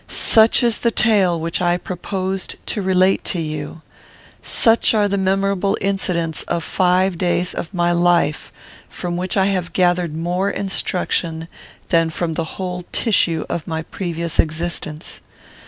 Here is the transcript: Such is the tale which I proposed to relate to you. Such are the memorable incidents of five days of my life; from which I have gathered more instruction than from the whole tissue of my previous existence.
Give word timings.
Such 0.07 0.63
is 0.63 0.79
the 0.79 0.89
tale 0.89 1.39
which 1.39 1.61
I 1.61 1.77
proposed 1.77 2.55
to 2.65 2.81
relate 2.81 3.23
to 3.25 3.39
you. 3.39 3.83
Such 4.41 4.95
are 4.95 5.07
the 5.07 5.15
memorable 5.15 5.77
incidents 5.79 6.41
of 6.47 6.63
five 6.63 7.19
days 7.19 7.53
of 7.53 7.71
my 7.71 7.91
life; 7.91 8.51
from 8.89 9.15
which 9.15 9.37
I 9.37 9.45
have 9.45 9.73
gathered 9.73 10.15
more 10.17 10.49
instruction 10.49 11.47
than 11.89 12.09
from 12.09 12.33
the 12.33 12.57
whole 12.57 12.83
tissue 12.91 13.45
of 13.47 13.67
my 13.67 13.83
previous 13.83 14.39
existence. 14.39 15.21